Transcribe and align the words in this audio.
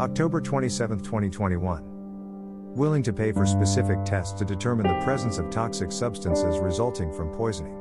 October 0.00 0.40
27, 0.40 1.00
2021. 1.00 1.82
Willing 2.74 3.02
to 3.02 3.12
pay 3.12 3.32
for 3.32 3.44
specific 3.44 4.02
tests 4.02 4.32
to 4.32 4.46
determine 4.46 4.86
the 4.86 5.04
presence 5.04 5.36
of 5.36 5.50
toxic 5.50 5.92
substances 5.92 6.58
resulting 6.58 7.12
from 7.12 7.28
poisoning. 7.28 7.76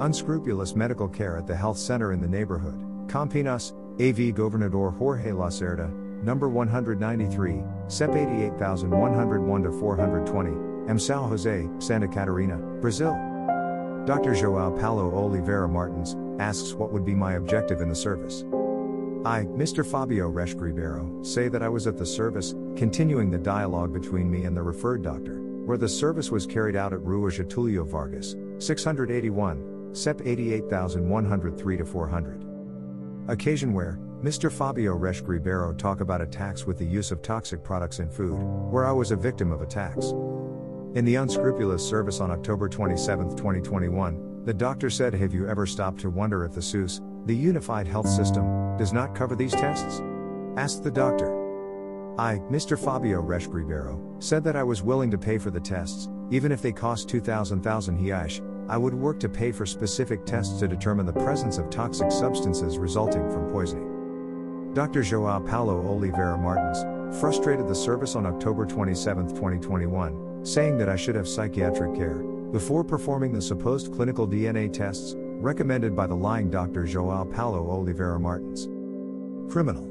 Unscrupulous 0.00 0.74
medical 0.74 1.06
care 1.06 1.36
at 1.36 1.46
the 1.46 1.54
health 1.54 1.76
center 1.76 2.14
in 2.14 2.20
the 2.22 2.26
neighborhood. 2.26 2.80
Campinas, 3.08 3.74
AV 4.00 4.34
Governador 4.34 4.90
Jorge 4.90 5.32
Lacerda, 5.32 5.92
number 6.22 6.48
193, 6.48 7.62
CEP 7.88 8.08
88101 8.08 9.62
to 9.64 9.70
420, 9.70 10.50
M. 10.88 10.96
São 10.96 11.28
Jose, 11.28 11.68
Santa 11.78 12.08
Catarina, 12.08 12.56
Brazil. 12.80 13.12
Dr. 14.06 14.34
Joao 14.34 14.70
Paulo 14.70 15.14
Oliveira 15.14 15.68
Martins 15.68 16.16
asks 16.40 16.72
what 16.72 16.90
would 16.90 17.04
be 17.04 17.14
my 17.14 17.34
objective 17.34 17.82
in 17.82 17.90
the 17.90 17.94
service. 17.94 18.44
I, 19.24 19.42
Mr. 19.42 19.84
Fabio 19.84 20.32
Reschke 20.32 20.62
Ribeiro, 20.62 21.22
say 21.22 21.48
that 21.48 21.62
I 21.62 21.68
was 21.68 21.86
at 21.86 21.98
the 21.98 22.06
service, 22.06 22.54
continuing 22.74 23.30
the 23.30 23.36
dialogue 23.36 23.92
between 23.92 24.30
me 24.30 24.44
and 24.44 24.56
the 24.56 24.62
referred 24.62 25.02
doctor, 25.02 25.42
where 25.66 25.76
the 25.76 25.88
service 25.88 26.30
was 26.30 26.46
carried 26.46 26.74
out 26.74 26.94
at 26.94 27.02
Rua 27.02 27.30
Getulio 27.30 27.86
Vargas, 27.86 28.34
681, 28.60 29.94
CEP 29.94 30.22
88103 30.24 31.76
to 31.76 31.84
400. 31.84 32.46
Occasion 33.28 33.74
where, 33.74 33.98
Mr. 34.22 34.50
Fabio 34.50 34.96
Reschke 34.96 35.28
Ribeiro 35.28 35.74
talk 35.74 36.00
about 36.00 36.22
attacks 36.22 36.64
with 36.64 36.78
the 36.78 36.86
use 36.86 37.10
of 37.10 37.20
toxic 37.20 37.62
products 37.62 37.98
in 37.98 38.08
food, 38.08 38.38
where 38.70 38.86
I 38.86 38.92
was 38.92 39.10
a 39.10 39.16
victim 39.16 39.52
of 39.52 39.60
attacks. 39.60 40.12
In 40.94 41.04
the 41.04 41.16
unscrupulous 41.16 41.86
service 41.86 42.20
on 42.20 42.30
October 42.30 42.70
27, 42.70 43.36
2021, 43.36 44.44
the 44.46 44.54
doctor 44.54 44.88
said, 44.88 45.12
Have 45.12 45.34
you 45.34 45.46
ever 45.46 45.66
stopped 45.66 46.00
to 46.00 46.08
wonder 46.08 46.42
if 46.46 46.52
the 46.52 46.62
SUS, 46.62 47.02
the 47.26 47.34
Unified 47.34 47.86
Health 47.86 48.08
System, 48.08 48.76
does 48.78 48.92
not 48.92 49.14
cover 49.14 49.36
these 49.36 49.52
tests? 49.52 50.00
Asked 50.56 50.82
the 50.82 50.90
doctor. 50.90 51.36
I, 52.18 52.38
Mr. 52.50 52.78
Fabio 52.78 53.22
Reschke 53.22 54.22
said 54.22 54.42
that 54.44 54.56
I 54.56 54.62
was 54.62 54.82
willing 54.82 55.10
to 55.10 55.18
pay 55.18 55.38
for 55.38 55.50
the 55.50 55.60
tests, 55.60 56.08
even 56.30 56.50
if 56.52 56.62
they 56.62 56.72
cost 56.72 57.08
2,000 57.08 57.62
reais. 57.62 58.40
I 58.68 58.76
would 58.76 58.94
work 58.94 59.18
to 59.20 59.28
pay 59.28 59.52
for 59.52 59.66
specific 59.66 60.24
tests 60.24 60.60
to 60.60 60.68
determine 60.68 61.06
the 61.06 61.12
presence 61.12 61.58
of 61.58 61.70
toxic 61.70 62.10
substances 62.10 62.78
resulting 62.78 63.30
from 63.30 63.50
poisoning. 63.50 64.72
Dr. 64.74 65.02
Joao 65.02 65.40
Paulo 65.40 65.84
Oliveira 65.86 66.38
Martins 66.38 66.84
frustrated 67.20 67.66
the 67.66 67.74
service 67.74 68.14
on 68.14 68.26
October 68.26 68.64
27, 68.64 69.28
2021, 69.28 70.44
saying 70.44 70.78
that 70.78 70.88
I 70.88 70.96
should 70.96 71.16
have 71.16 71.28
psychiatric 71.28 71.94
care 71.96 72.22
before 72.52 72.84
performing 72.84 73.32
the 73.32 73.42
supposed 73.42 73.92
clinical 73.92 74.26
DNA 74.26 74.72
tests 74.72 75.16
recommended 75.40 75.96
by 75.96 76.06
the 76.06 76.14
lying 76.14 76.50
Dr. 76.50 76.84
Joao 76.84 77.24
Paulo 77.24 77.70
Oliveira 77.70 78.20
Martins. 78.20 78.66
Criminal. 79.50 79.88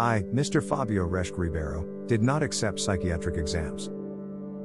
I, 0.00 0.22
Mr. 0.34 0.62
Fabio 0.62 1.08
Reschke 1.08 1.38
Ribeiro, 1.38 1.86
did 2.06 2.20
not 2.20 2.42
accept 2.42 2.80
psychiatric 2.80 3.36
exams. 3.36 3.90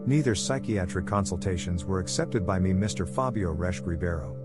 Neither 0.08 0.34
psychiatric 0.34 1.06
consultations 1.06 1.86
were 1.86 2.00
accepted 2.00 2.46
by 2.48 2.58
me, 2.58 2.72
Mr. 2.72 3.08
Fabio 3.08 3.54
Reschke 3.54 3.86
Ribeiro. 3.86 4.36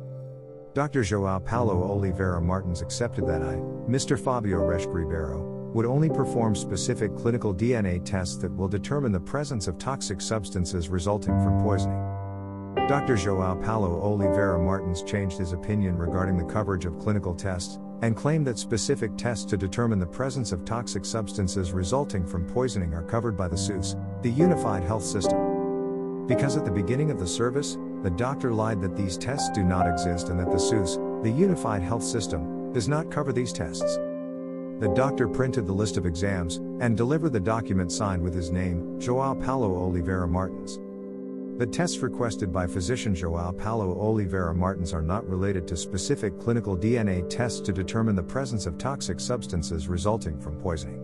Dr. 0.74 1.02
Joao 1.02 1.38
Paulo 1.38 1.82
Oliveira 1.82 2.40
Martins 2.42 2.82
accepted 2.82 3.26
that 3.26 3.42
I, 3.42 3.54
Mr. 3.88 4.22
Fabio 4.22 4.58
Reschke 4.60 4.92
Ribeiro, 4.92 5.70
would 5.72 5.86
only 5.86 6.10
perform 6.10 6.54
specific 6.54 7.16
clinical 7.16 7.54
DNA 7.54 8.04
tests 8.04 8.36
that 8.36 8.54
will 8.54 8.68
determine 8.68 9.10
the 9.10 9.20
presence 9.20 9.68
of 9.68 9.78
toxic 9.78 10.20
substances 10.20 10.90
resulting 10.90 11.42
from 11.42 11.62
poisoning. 11.62 12.25
Dr. 12.88 13.16
Joao 13.16 13.56
Paulo 13.56 14.00
Oliveira 14.00 14.62
Martins 14.62 15.02
changed 15.02 15.38
his 15.38 15.52
opinion 15.52 15.98
regarding 15.98 16.36
the 16.36 16.44
coverage 16.44 16.84
of 16.84 17.00
clinical 17.00 17.34
tests, 17.34 17.80
and 18.02 18.14
claimed 18.14 18.46
that 18.46 18.58
specific 18.58 19.16
tests 19.16 19.44
to 19.46 19.56
determine 19.56 19.98
the 19.98 20.06
presence 20.06 20.52
of 20.52 20.64
toxic 20.64 21.04
substances 21.04 21.72
resulting 21.72 22.24
from 22.24 22.46
poisoning 22.46 22.94
are 22.94 23.02
covered 23.02 23.36
by 23.36 23.48
the 23.48 23.56
SUS, 23.56 23.96
the 24.22 24.30
Unified 24.30 24.84
Health 24.84 25.02
System. 25.02 26.26
Because 26.28 26.56
at 26.56 26.64
the 26.64 26.70
beginning 26.70 27.10
of 27.10 27.18
the 27.18 27.26
service, 27.26 27.76
the 28.02 28.10
doctor 28.10 28.52
lied 28.52 28.80
that 28.82 28.94
these 28.94 29.18
tests 29.18 29.50
do 29.50 29.64
not 29.64 29.88
exist 29.88 30.28
and 30.28 30.38
that 30.38 30.52
the 30.52 30.58
SUS, 30.58 30.96
the 31.22 31.30
Unified 31.30 31.82
Health 31.82 32.04
System, 32.04 32.72
does 32.72 32.88
not 32.88 33.10
cover 33.10 33.32
these 33.32 33.52
tests. 33.52 33.96
The 34.78 34.92
doctor 34.94 35.26
printed 35.26 35.66
the 35.66 35.72
list 35.72 35.96
of 35.96 36.06
exams 36.06 36.56
and 36.80 36.96
delivered 36.96 37.32
the 37.32 37.40
document 37.40 37.90
signed 37.90 38.22
with 38.22 38.34
his 38.34 38.50
name, 38.52 39.00
Joao 39.00 39.34
Paulo 39.34 39.74
Oliveira 39.74 40.28
Martins. 40.28 40.78
The 41.58 41.66
tests 41.66 42.00
requested 42.00 42.52
by 42.52 42.66
physician 42.66 43.14
Joao 43.14 43.50
Paulo 43.50 43.98
Oliveira 43.98 44.54
Martins 44.54 44.92
are 44.92 45.00
not 45.00 45.26
related 45.26 45.66
to 45.68 45.76
specific 45.76 46.38
clinical 46.38 46.76
DNA 46.76 47.26
tests 47.30 47.60
to 47.60 47.72
determine 47.72 48.14
the 48.14 48.22
presence 48.22 48.66
of 48.66 48.76
toxic 48.76 49.18
substances 49.18 49.88
resulting 49.88 50.38
from 50.38 50.60
poisoning. 50.60 51.00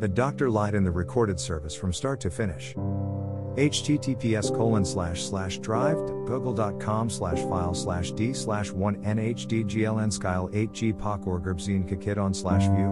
The 0.00 0.08
doctor 0.08 0.50
lied 0.50 0.74
in 0.74 0.82
the 0.82 0.90
recorded 0.90 1.38
service 1.38 1.72
from 1.72 1.92
start 1.92 2.18
to 2.22 2.30
finish. 2.30 2.74
https 2.74 4.52
colon 4.56 4.84
slash 4.84 5.22
slash 5.22 5.58
drive 5.58 5.98
google.com 6.26 7.08
slash 7.08 7.38
file 7.42 7.74
slash 7.74 8.10
d 8.10 8.32
slash 8.32 8.72
1 8.72 8.96
nhdgln 9.04 10.12
skyle 10.12 10.50
8 10.52 10.72
g 10.72 10.92
pokorgerbzine 10.92 11.88
kakidon 11.88 12.34
slash 12.34 12.62
view 12.62 12.90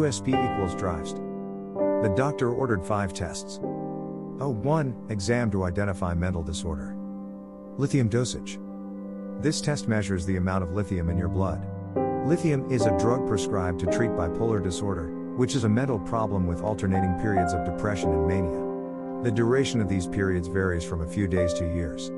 usb 0.00 0.28
equals 0.28 0.74
drives 0.74 1.14
the 1.14 2.12
doctor 2.14 2.52
ordered 2.52 2.84
five 2.84 3.12
tests 3.14 3.60
01 4.38 5.06
Exam 5.10 5.50
to 5.50 5.64
identify 5.64 6.14
mental 6.14 6.42
disorder. 6.42 6.96
Lithium 7.78 8.08
dosage. 8.08 8.58
This 9.40 9.60
test 9.60 9.88
measures 9.88 10.26
the 10.26 10.36
amount 10.36 10.64
of 10.64 10.72
lithium 10.72 11.08
in 11.08 11.18
your 11.18 11.28
blood. 11.28 11.64
Lithium 12.26 12.70
is 12.70 12.86
a 12.86 12.98
drug 12.98 13.26
prescribed 13.28 13.80
to 13.80 13.86
treat 13.86 14.10
bipolar 14.10 14.62
disorder, 14.62 15.08
which 15.36 15.54
is 15.54 15.64
a 15.64 15.68
mental 15.68 15.98
problem 15.98 16.46
with 16.46 16.62
alternating 16.62 17.14
periods 17.20 17.52
of 17.52 17.64
depression 17.64 18.10
and 18.10 18.26
mania. 18.26 19.22
The 19.22 19.30
duration 19.30 19.80
of 19.80 19.88
these 19.88 20.06
periods 20.06 20.48
varies 20.48 20.84
from 20.84 21.02
a 21.02 21.08
few 21.08 21.26
days 21.28 21.52
to 21.54 21.64
years. 21.64 22.10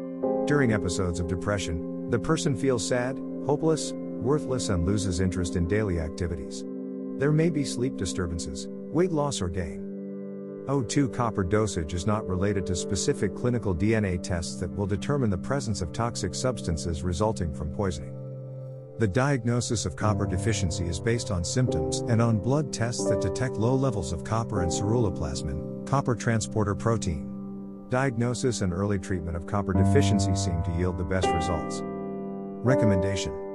During 0.47 0.73
episodes 0.73 1.21
of 1.21 1.27
depression, 1.27 2.11
the 2.11 2.19
person 2.19 2.57
feels 2.57 2.87
sad, 2.87 3.19
hopeless, 3.47 3.93
worthless, 3.93 4.69
and 4.69 4.87
loses 4.87 5.21
interest 5.21 5.57
in 5.57 5.69
daily 5.69 6.01
activities. 6.01 6.65
There 7.19 7.33
may 7.33 7.51
be 7.51 7.65
sleep 7.65 7.97
disturbances, 7.97 8.69
weight 8.69 9.13
loss, 9.13 9.41
or 9.41 9.49
gain. 9.49 9.86
O2 10.67 11.15
copper 11.15 11.45
dosage 11.45 11.95
is 11.95 12.09
not 12.09 12.27
related 12.27 12.67
to 12.67 12.75
specific 12.75 13.37
clinical 13.37 13.73
DNA 13.73 14.21
tests 14.21 14.57
that 14.57 14.75
will 14.75 14.87
determine 14.87 15.31
the 15.31 15.39
presence 15.39 15.81
of 15.81 15.93
toxic 15.93 16.35
substances 16.35 17.05
resulting 17.05 17.55
from 17.55 17.71
poisoning. 17.71 18.13
The 18.99 19.07
diagnosis 19.07 19.87
of 19.87 19.95
copper 19.95 20.27
deficiency 20.27 20.87
is 20.87 20.99
based 20.99 21.31
on 21.31 21.45
symptoms 21.45 22.01
and 22.09 22.21
on 22.21 22.41
blood 22.41 22.73
tests 22.73 23.09
that 23.09 23.21
detect 23.21 23.59
low 23.59 23.77
levels 23.77 24.13
of 24.13 24.25
copper 24.25 24.63
and 24.63 24.73
ceruloplasmin, 24.73 25.87
copper 25.87 26.17
transporter 26.17 26.75
protein. 26.75 27.87
Diagnosis 27.89 28.63
and 28.63 28.73
early 28.73 28.99
treatment 28.99 29.37
of 29.37 29.47
copper 29.47 29.73
deficiency 29.73 30.35
seem 30.35 30.65
to 30.65 30.73
yield 30.73 30.99
the 30.99 31.05
best 31.05 31.29
results. 31.29 31.81
Recommendation 31.85 33.46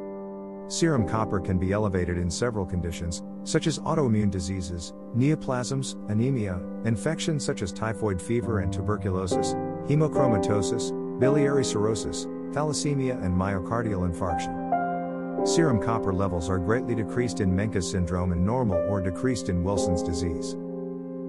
Serum 0.72 1.06
copper 1.06 1.42
can 1.42 1.58
be 1.58 1.74
elevated 1.74 2.18
in 2.18 2.32
several 2.32 2.66
conditions, 2.66 3.24
such 3.44 3.68
as 3.68 3.80
autoimmune 3.80 4.32
diseases, 4.32 4.94
neoplasms, 5.14 5.98
anemia, 6.10 6.62
infections 6.86 7.44
such 7.44 7.62
as 7.62 7.74
typhoid 7.74 8.22
fever 8.22 8.60
and 8.60 8.72
tuberculosis, 8.72 9.54
hemochromatosis, 9.90 11.20
biliary 11.20 11.66
cirrhosis, 11.66 12.26
thalassemia, 12.54 13.22
and 13.22 13.36
myocardial 13.36 14.10
infarction. 14.10 15.46
Serum 15.46 15.84
copper 15.84 16.14
levels 16.14 16.50
are 16.50 16.58
greatly 16.58 16.96
decreased 16.96 17.42
in 17.42 17.54
Menkes 17.54 17.92
syndrome 17.92 18.32
and 18.32 18.46
normal 18.46 18.78
or 18.90 19.02
decreased 19.02 19.50
in 19.50 19.66
Wilson's 19.66 20.02
disease. 20.02 20.56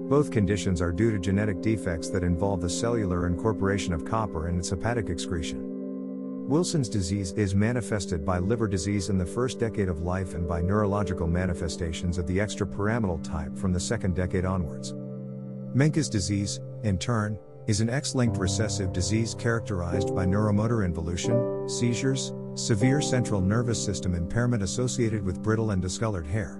Both 0.09 0.31
conditions 0.31 0.81
are 0.81 0.93
due 0.93 1.11
to 1.11 1.19
genetic 1.19 1.61
defects 1.61 2.09
that 2.11 2.23
involve 2.23 2.61
the 2.61 2.69
cellular 2.69 3.27
incorporation 3.27 3.93
of 3.93 4.05
copper 4.05 4.47
and 4.47 4.57
its 4.57 4.69
hepatic 4.69 5.09
excretion. 5.09 5.72
Wilson's 6.47 6.89
disease 6.89 7.31
is 7.31 7.55
manifested 7.55 8.25
by 8.25 8.37
liver 8.37 8.67
disease 8.67 9.07
in 9.07 9.17
the 9.17 9.25
first 9.25 9.59
decade 9.59 9.87
of 9.87 10.01
life 10.01 10.33
and 10.33 10.45
by 10.45 10.61
neurological 10.61 11.25
manifestations 11.25 12.17
of 12.17 12.27
the 12.27 12.37
extrapyramidal 12.37 13.23
type 13.23 13.57
from 13.57 13.71
the 13.71 13.79
second 13.79 14.13
decade 14.13 14.43
onwards. 14.43 14.93
Menkes 15.73 16.11
disease, 16.11 16.59
in 16.83 16.97
turn, 16.97 17.39
is 17.67 17.79
an 17.79 17.89
X 17.89 18.13
linked 18.13 18.37
recessive 18.37 18.91
disease 18.91 19.33
characterized 19.33 20.13
by 20.13 20.25
neuromotor 20.25 20.83
involution, 20.83 21.69
seizures, 21.69 22.33
severe 22.55 22.99
central 22.99 23.39
nervous 23.39 23.83
system 23.83 24.13
impairment 24.13 24.61
associated 24.61 25.23
with 25.23 25.41
brittle 25.41 25.71
and 25.71 25.81
discolored 25.81 26.27
hair. 26.27 26.59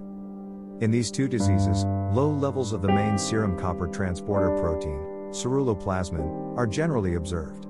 In 0.80 0.92
these 0.92 1.12
two 1.12 1.28
diseases, 1.28 1.84
low 2.13 2.30
levels 2.30 2.72
of 2.72 2.81
the 2.81 2.88
main 2.88 3.18
serum 3.18 3.60
copper 3.60 3.88
transporter 3.88 4.58
protein, 4.62 5.00
ceruloplasmin, 5.31 6.58
are 6.58 6.66
generally 6.66 7.16
observed. 7.16 7.68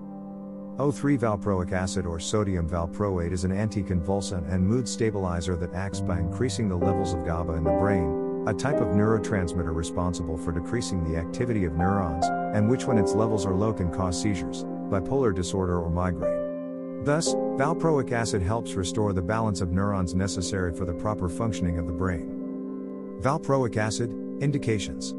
O3 0.77 1.19
valproic 1.19 1.71
acid 1.71 2.07
or 2.07 2.19
sodium 2.19 2.67
valproate 2.67 3.31
is 3.31 3.43
an 3.43 3.51
anticonvulsant 3.51 4.51
and 4.51 4.65
mood 4.65 4.89
stabilizer 4.89 5.55
that 5.55 5.71
acts 5.75 6.01
by 6.01 6.17
increasing 6.17 6.67
the 6.67 6.75
levels 6.75 7.13
of 7.13 7.23
GABA 7.23 7.53
in 7.53 7.63
the 7.63 7.71
brain, 7.73 8.43
a 8.47 8.53
type 8.55 8.77
of 8.77 8.87
neurotransmitter 8.87 9.73
responsible 9.73 10.35
for 10.35 10.51
decreasing 10.51 11.03
the 11.03 11.15
activity 11.15 11.65
of 11.65 11.73
neurons, 11.73 12.25
and 12.55 12.67
which, 12.67 12.85
when 12.87 12.97
its 12.97 13.13
levels 13.13 13.45
are 13.45 13.53
low, 13.53 13.71
can 13.71 13.91
cause 13.91 14.19
seizures, 14.19 14.63
bipolar 14.89 15.33
disorder, 15.33 15.79
or 15.79 15.91
migraine. 15.91 17.03
Thus, 17.03 17.35
valproic 17.35 18.11
acid 18.11 18.41
helps 18.41 18.73
restore 18.73 19.13
the 19.13 19.21
balance 19.21 19.61
of 19.61 19.71
neurons 19.71 20.15
necessary 20.15 20.73
for 20.73 20.85
the 20.85 20.93
proper 20.93 21.29
functioning 21.29 21.77
of 21.77 21.85
the 21.85 21.93
brain. 21.93 23.19
Valproic 23.21 23.77
acid, 23.77 24.09
indications. 24.41 25.13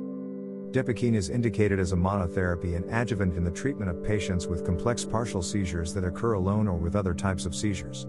Depakine 0.74 1.14
is 1.14 1.30
indicated 1.30 1.78
as 1.78 1.92
a 1.92 1.96
monotherapy 1.96 2.74
and 2.74 2.84
adjuvant 2.92 3.36
in 3.36 3.44
the 3.44 3.50
treatment 3.52 3.88
of 3.88 4.02
patients 4.02 4.48
with 4.48 4.64
complex 4.64 5.04
partial 5.04 5.40
seizures 5.40 5.94
that 5.94 6.02
occur 6.02 6.32
alone 6.32 6.66
or 6.66 6.76
with 6.76 6.96
other 6.96 7.14
types 7.14 7.46
of 7.46 7.54
seizures. 7.54 8.08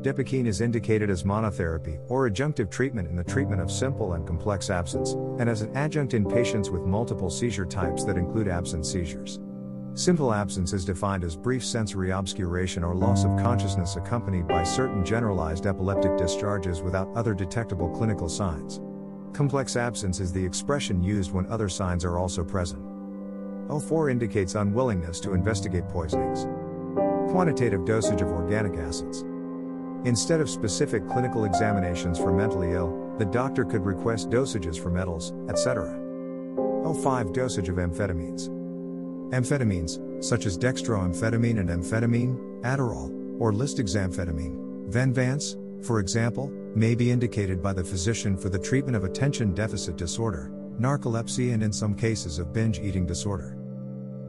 Depakine 0.00 0.46
is 0.46 0.62
indicated 0.62 1.10
as 1.10 1.24
monotherapy 1.24 2.00
or 2.08 2.26
adjunctive 2.30 2.70
treatment 2.70 3.06
in 3.06 3.16
the 3.16 3.24
treatment 3.24 3.60
of 3.60 3.70
simple 3.70 4.14
and 4.14 4.26
complex 4.26 4.70
absence, 4.70 5.12
and 5.38 5.50
as 5.50 5.60
an 5.60 5.76
adjunct 5.76 6.14
in 6.14 6.24
patients 6.24 6.70
with 6.70 6.86
multiple 6.86 7.28
seizure 7.28 7.66
types 7.66 8.02
that 8.04 8.16
include 8.16 8.48
absence 8.48 8.90
seizures. 8.90 9.38
Simple 9.92 10.32
absence 10.32 10.72
is 10.72 10.86
defined 10.86 11.22
as 11.22 11.36
brief 11.36 11.62
sensory 11.62 12.12
obscuration 12.12 12.82
or 12.82 12.94
loss 12.94 13.24
of 13.24 13.36
consciousness 13.36 13.96
accompanied 13.96 14.48
by 14.48 14.62
certain 14.62 15.04
generalized 15.04 15.66
epileptic 15.66 16.16
discharges 16.16 16.80
without 16.80 17.14
other 17.14 17.34
detectable 17.34 17.90
clinical 17.90 18.30
signs. 18.30 18.80
Complex 19.36 19.76
absence 19.76 20.18
is 20.18 20.32
the 20.32 20.42
expression 20.42 21.02
used 21.02 21.30
when 21.30 21.44
other 21.48 21.68
signs 21.68 22.06
are 22.06 22.16
also 22.16 22.42
present. 22.42 22.82
O4 23.68 24.10
indicates 24.10 24.54
unwillingness 24.54 25.20
to 25.20 25.34
investigate 25.34 25.86
poisonings. 25.90 26.46
Quantitative 27.30 27.84
dosage 27.84 28.22
of 28.22 28.28
organic 28.28 28.78
acids. 28.78 29.26
Instead 30.06 30.40
of 30.40 30.48
specific 30.48 31.06
clinical 31.06 31.44
examinations 31.44 32.16
for 32.16 32.32
mentally 32.32 32.72
ill, 32.72 33.14
the 33.18 33.26
doctor 33.26 33.66
could 33.66 33.84
request 33.84 34.30
dosages 34.30 34.82
for 34.82 34.88
metals, 34.88 35.34
etc. 35.50 35.98
O5 36.56 37.34
dosage 37.34 37.68
of 37.68 37.76
amphetamines. 37.76 38.48
Amphetamines, 39.34 40.24
such 40.24 40.46
as 40.46 40.56
dextroamphetamine 40.56 41.60
and 41.60 41.68
amphetamine, 41.68 42.62
Adderall, 42.62 43.10
or 43.38 43.52
lisdexamfetamine, 43.52 44.88
Venvanse, 44.88 45.56
for 45.86 46.00
example, 46.00 46.48
may 46.74 46.94
be 46.94 47.10
indicated 47.10 47.62
by 47.62 47.72
the 47.72 47.84
physician 47.84 48.36
for 48.36 48.48
the 48.48 48.58
treatment 48.58 48.96
of 48.96 49.04
attention 49.04 49.54
deficit 49.54 49.96
disorder, 49.96 50.50
narcolepsy, 50.80 51.54
and 51.54 51.62
in 51.62 51.72
some 51.72 51.94
cases 51.94 52.38
of 52.38 52.52
binge 52.52 52.80
eating 52.80 53.06
disorder. 53.06 53.56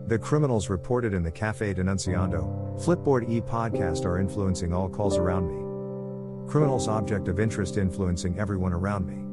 The 0.08 0.20
criminals 0.20 0.70
reported 0.70 1.14
in 1.14 1.24
the 1.24 1.32
Cafe 1.32 1.74
Denunciando, 1.74 2.80
Flipboard 2.80 3.30
e 3.30 3.42
podcast 3.42 4.06
are 4.06 4.20
influencing 4.20 4.72
all 4.72 4.88
calls 4.88 5.18
around 5.18 5.48
me. 5.48 6.50
Criminals' 6.50 6.88
object 6.88 7.28
of 7.28 7.40
interest 7.40 7.78
influencing 7.78 8.40
everyone 8.40 8.72
around 8.72 9.06
me. 9.06 9.24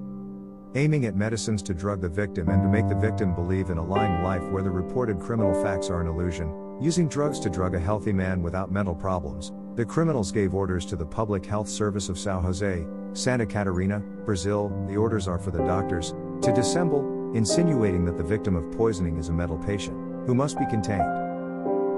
Aiming 0.76 1.05
at 1.05 1.15
medicines 1.15 1.62
to 1.65 1.75
drug 1.75 2.00
the 2.00 2.09
victim 2.09 2.49
and 2.49 2.62
to 2.62 2.69
make 2.69 2.88
the 2.88 2.97
victim 2.97 3.35
believe 3.35 3.71
in 3.71 3.79
a 3.79 3.85
lying 3.85 4.25
life 4.25 4.43
where 4.50 4.65
the 4.65 4.71
reported 4.71 5.21
criminal 5.21 5.55
facts 5.62 5.91
are 5.91 6.00
an 6.00 6.09
illusion, 6.09 6.79
using 6.81 7.06
drugs 7.06 7.38
to 7.41 7.50
drug 7.50 7.76
a 7.76 7.79
healthy 7.79 8.12
man 8.12 8.43
without 8.43 8.73
mental 8.73 8.94
problems, 8.94 9.53
the 9.76 9.85
criminals 9.85 10.31
gave 10.31 10.55
orders 10.55 10.87
to 10.87 10.94
the 10.94 11.05
Public 11.05 11.44
Health 11.44 11.69
Service 11.69 12.09
of 12.09 12.19
Sao 12.19 12.41
Jose, 12.41 12.87
Santa 13.12 13.44
Catarina, 13.44 14.00
Brazil, 14.25 14.69
the 14.88 14.97
orders 14.97 15.26
are 15.26 15.38
for 15.38 15.50
the 15.50 15.65
doctors, 15.65 16.15
to 16.43 16.53
dissemble, 16.53 17.35
insinuating 17.35 18.05
that 18.05 18.17
the 18.17 18.23
victim 18.23 18.55
of 18.55 18.71
poisoning 18.76 19.17
is 19.17 19.31
a 19.31 19.32
mental 19.32 19.59
patient, 19.59 19.97
who 20.26 20.35
must 20.35 20.59
be 20.59 20.67
contained. 20.67 21.03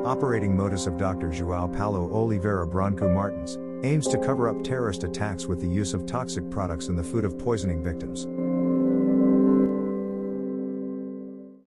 Operating 0.07 0.57
modus 0.57 0.87
of 0.87 0.97
Dr. 0.97 1.29
Joao 1.29 1.69
Paulo 1.69 2.11
Oliveira 2.13 2.67
Branco 2.67 3.13
Martins 3.13 3.59
aims 3.85 4.09
to 4.09 4.19
cover 4.19 4.49
up 4.49 4.65
terrorist 4.65 5.05
attacks 5.05 5.47
with 5.47 5.61
the 5.61 5.69
use 5.69 5.93
of 5.93 6.07
toxic 6.07 6.49
products 6.51 6.89
in 6.89 6.97
the 6.97 7.05
food 7.05 7.27
of 7.27 7.39
poisoning 7.39 7.83
victims. 7.83 8.27